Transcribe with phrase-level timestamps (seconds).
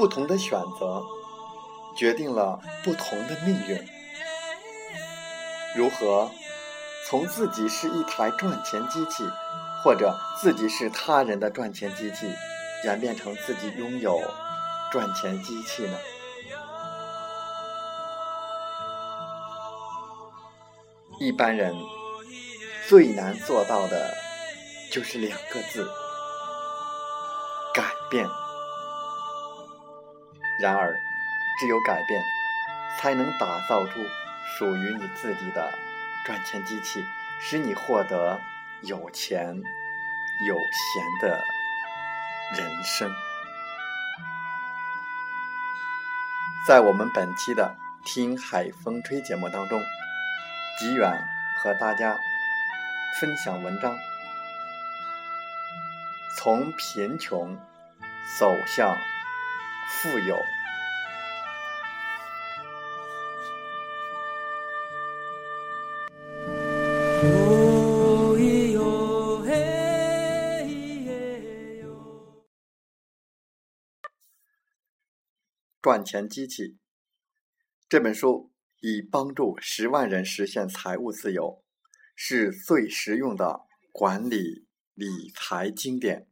[0.00, 1.04] 不同的选择
[1.94, 3.86] 决定了不同的命运。
[5.76, 6.30] 如何
[7.06, 9.28] 从自己是一台赚钱机器，
[9.84, 12.34] 或者自己是他人的赚钱机器，
[12.84, 14.18] 演变成自己拥有
[14.90, 15.98] 赚钱机器呢？
[21.18, 21.76] 一般人
[22.88, 24.14] 最难做到的
[24.90, 25.86] 就是两个字：
[27.74, 28.26] 改变。
[30.60, 31.00] 然而，
[31.58, 32.22] 只有改变，
[32.98, 33.98] 才能打造出
[34.58, 35.72] 属于你自己的
[36.26, 37.02] 赚钱机器，
[37.40, 38.38] 使你获得
[38.82, 39.56] 有钱
[40.46, 41.42] 有闲的
[42.58, 43.10] 人生。
[46.68, 47.74] 在我们本期的
[48.06, 49.80] 《听海风吹》节目当中，
[50.78, 51.10] 吉远
[51.56, 52.18] 和大家
[53.18, 53.96] 分享文章：
[56.36, 57.56] 从贫穷
[58.38, 58.94] 走向。
[59.90, 60.36] 富有。
[75.82, 76.78] 赚钱机器
[77.88, 81.64] 这本书以帮助十万人实现财务自由，
[82.14, 86.28] 是最实用的管理理财经典，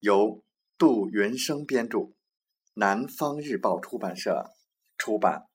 [0.00, 0.42] 由
[0.78, 2.15] 杜云生编著。
[2.78, 4.52] 南方日报出版社
[4.98, 5.48] 出版。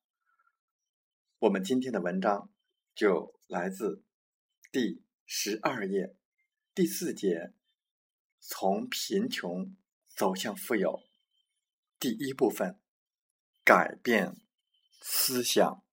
[1.37, 2.49] 我们今天的文章
[2.95, 4.03] 就来自
[4.71, 6.15] 第十二页
[6.73, 7.53] 第四节，
[8.39, 9.75] 从贫穷
[10.07, 10.99] 走向富有，
[11.99, 12.79] 第一部分，
[13.63, 14.35] 改变
[14.99, 15.83] 思想。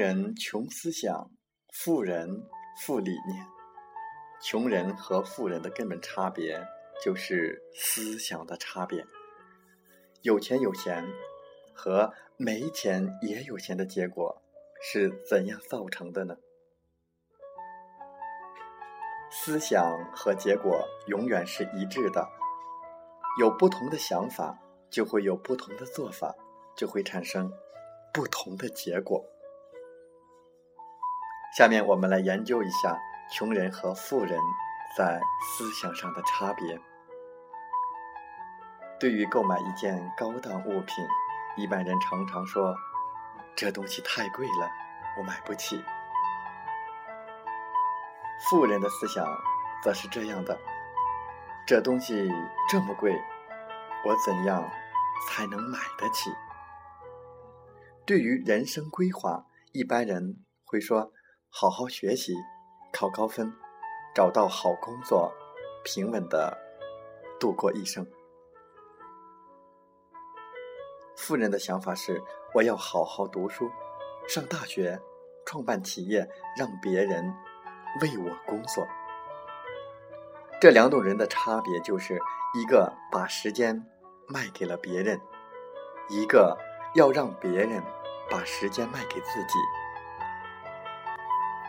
[0.00, 1.30] 人穷思想，
[1.74, 2.42] 富人
[2.80, 3.46] 富理念。
[4.42, 6.58] 穷人和富人的根本差别
[7.04, 9.06] 就是思想的差别。
[10.22, 11.06] 有钱有闲
[11.74, 14.40] 和没钱也有钱的结果
[14.80, 16.34] 是怎样造成的呢？
[19.30, 22.26] 思想和结果永远是一致的。
[23.38, 24.58] 有不同的想法，
[24.88, 26.34] 就会有不同的做法，
[26.74, 27.52] 就会产生
[28.14, 29.22] 不同的结果。
[31.52, 32.96] 下面我们来研究一下
[33.28, 34.38] 穷人和富人
[34.96, 36.80] 在思想上的差别。
[39.00, 41.04] 对于购买一件高档物品，
[41.56, 42.72] 一般人常常说
[43.56, 44.70] ：“这东西太贵了，
[45.18, 45.82] 我买不起。”
[48.48, 49.26] 富人的思想
[49.82, 50.56] 则是这样的
[51.66, 52.30] ：“这东西
[52.68, 53.20] 这么贵，
[54.06, 54.70] 我怎样
[55.28, 56.30] 才能买得起？”
[58.06, 61.12] 对于人生规划，一般人会说。
[61.52, 62.32] 好好学习，
[62.92, 63.52] 考高分，
[64.14, 65.32] 找到好工作，
[65.84, 66.56] 平稳的
[67.40, 68.06] 度过一生。
[71.16, 72.22] 富人的想法是：
[72.54, 73.68] 我要好好读书，
[74.28, 74.98] 上大学，
[75.44, 76.26] 创办企业，
[76.56, 77.34] 让别人
[78.00, 78.86] 为我工作。
[80.60, 82.20] 这两种人的差别就是：
[82.54, 83.84] 一个把时间
[84.28, 85.20] 卖给了别人，
[86.08, 86.56] 一个
[86.94, 87.82] 要让别人
[88.30, 89.58] 把时间卖给自己。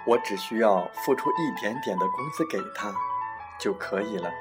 [0.05, 2.93] 我只需要付出一点点的工资给他
[3.59, 4.31] 就可以了。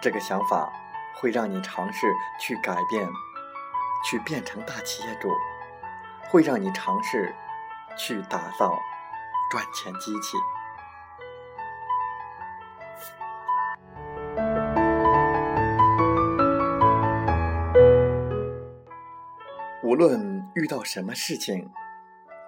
[0.00, 0.72] 这个想法
[1.14, 3.08] 会让你尝试去改变，
[4.04, 5.30] 去变成大企业主，
[6.28, 7.34] 会让你尝试
[7.96, 8.78] 去打造
[9.50, 10.36] 赚钱机器。
[19.82, 21.70] 无论遇到什么事情，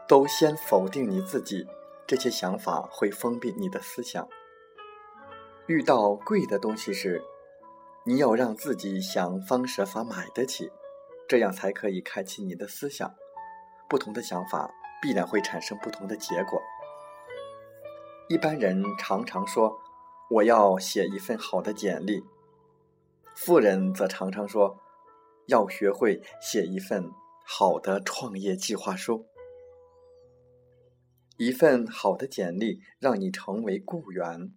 [0.09, 1.67] 都先否定你自己。
[2.07, 4.27] 这些想法会封闭你的思想。
[5.67, 7.23] 遇到贵的东西时，
[8.05, 10.73] 你要让自己想方设法买得起，
[11.29, 13.15] 这样才可以开启你的思想。
[13.87, 14.71] 不同的想法
[15.03, 16.59] 必然会产生不同的结果。
[18.31, 19.79] 一般人常常说
[20.31, 22.25] ：“我要写一份好的简历。”
[23.37, 24.79] 富人则常常说
[25.49, 27.11] ：“要学会写一份
[27.47, 29.27] 好的创业计划书。”
[31.39, 34.53] 一份好的简历让你成为雇员，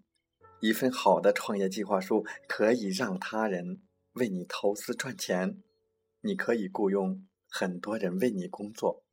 [0.61, 3.83] 一份好的创业计划书可以让他人
[4.13, 5.61] 为你投资赚钱，
[6.21, 9.03] 你可以雇佣很多人为你工作。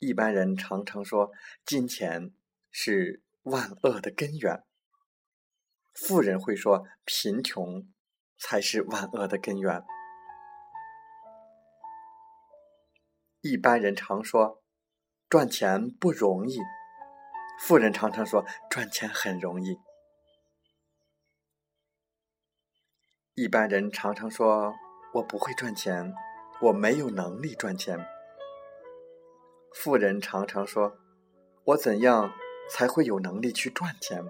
[0.00, 1.30] 一般人常常说
[1.64, 2.34] 金钱
[2.72, 4.64] 是万恶的根源，
[5.94, 7.88] 富人会说贫穷
[8.36, 9.84] 才是万恶的根源。
[13.40, 14.61] 一般人常说。
[15.32, 16.58] 赚钱不容易，
[17.58, 19.78] 富人常常说赚钱很容易。
[23.32, 24.74] 一般人常常说
[25.14, 26.12] 我不会赚钱，
[26.60, 27.98] 我没有能力赚钱。
[29.74, 30.98] 富人常常说，
[31.64, 32.30] 我怎样
[32.68, 34.22] 才会有能力去赚钱？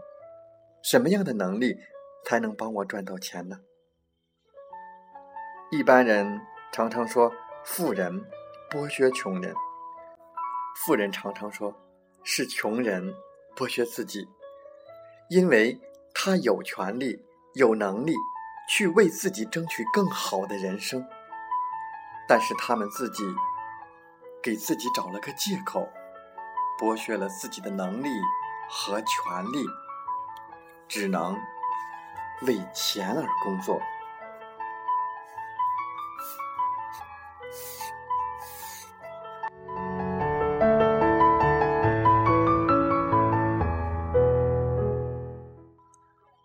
[0.84, 1.78] 什么样的能力
[2.24, 3.58] 才能帮我赚到钱呢？
[5.72, 6.40] 一般人
[6.70, 7.32] 常常说，
[7.64, 8.24] 富人
[8.70, 9.52] 剥削穷人。
[10.74, 11.74] 富人常常说，
[12.24, 13.14] 是穷人
[13.54, 14.28] 剥削自己，
[15.28, 15.78] 因为
[16.14, 17.24] 他有权利、
[17.54, 18.14] 有能力
[18.68, 21.06] 去为自己争取更好的人生，
[22.26, 23.22] 但是他们自己
[24.42, 25.88] 给自己找了个借口，
[26.80, 28.08] 剥削了自己的能力
[28.68, 29.64] 和权利，
[30.88, 31.38] 只能
[32.42, 33.80] 为钱而工作。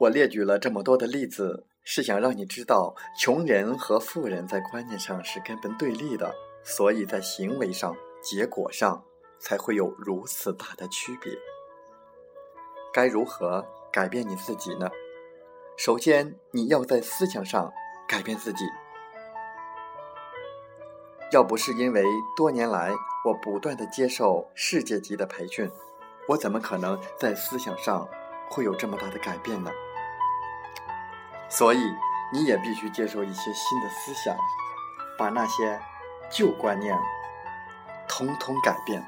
[0.07, 6.33] 我列举了这么多的例子，是想让你知道，穷人和富人在观念上是根本对立的，
[6.63, 9.03] 所以在行为上、结果上
[9.37, 11.33] 才会有如此大的区别。
[12.93, 14.89] 该如何改变你自己呢？
[15.77, 17.69] 首先，你要在思想上
[18.07, 18.63] 改变自己。
[21.33, 22.05] 要不是因为
[22.37, 22.93] 多年来
[23.25, 25.69] 我不断的接受世界级的培训，
[26.29, 28.07] 我怎么可能在思想上
[28.49, 29.69] 会有这么大的改变呢？
[31.49, 31.79] 所以，
[32.33, 34.35] 你也必须接受一些新的思想，
[35.17, 35.79] 把那些
[36.29, 36.97] 旧观念
[38.07, 39.05] 统统改变。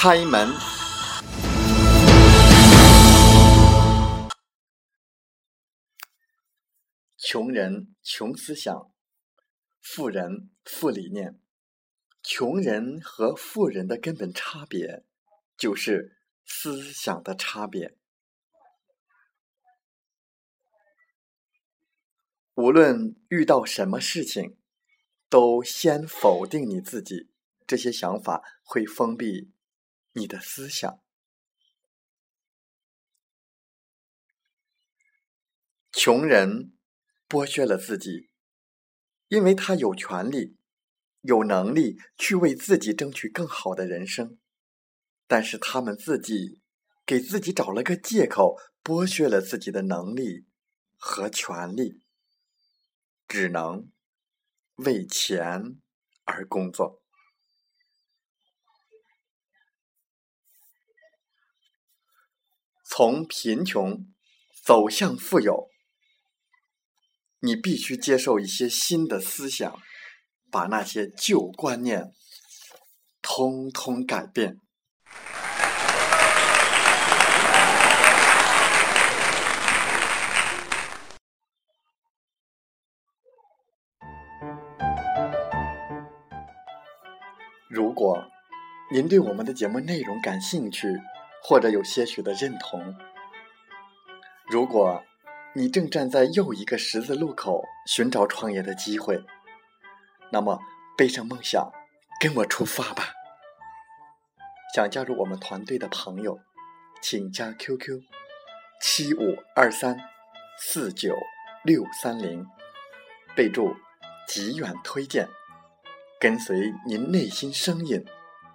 [0.00, 0.48] 开门。
[7.16, 8.92] 穷人穷思想，
[9.82, 11.40] 富人富理念。
[12.22, 15.02] 穷人和富人的根本差别，
[15.56, 17.96] 就是思想的差别。
[22.54, 24.56] 无论遇到什么事情，
[25.28, 27.32] 都先否定你自己，
[27.66, 29.50] 这些想法会封闭。
[30.12, 31.00] 你的思想，
[35.92, 36.76] 穷人
[37.28, 38.30] 剥削了自己，
[39.28, 40.56] 因为他有权利、
[41.20, 44.38] 有能力去为自己争取更好的人生，
[45.26, 46.62] 但是他们自己
[47.04, 50.46] 给自己找了个借口，剥削了自己的能力
[50.96, 52.02] 和权利，
[53.26, 53.92] 只能
[54.76, 55.80] 为钱
[56.24, 57.02] 而工作。
[62.90, 64.06] 从贫穷
[64.64, 65.68] 走向富有
[67.40, 69.78] 你必须接受一些新的思想
[70.50, 72.10] 把那些旧观念
[73.20, 74.56] 通通改变。
[87.68, 88.24] 如果
[88.90, 90.88] 您对我们的节目内容感兴趣
[91.42, 92.96] 或者有些许的认同，
[94.50, 95.02] 如果
[95.54, 99.24] 你正站在又一个十字路口寻找创业的机会，
[100.30, 100.58] 那么
[100.96, 101.72] 背上梦想，
[102.20, 103.14] 跟我出发吧！
[104.74, 106.38] 想加入我们团队的朋友，
[107.00, 108.02] 请加 QQ：
[108.80, 109.98] 七五二三
[110.58, 111.14] 四九
[111.64, 112.46] 六三零，
[113.34, 113.74] 备注
[114.28, 115.26] “极远推荐”，
[116.20, 118.04] 跟随您内心声音，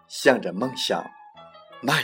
[0.07, 1.03] 向着梦想
[1.81, 2.03] 迈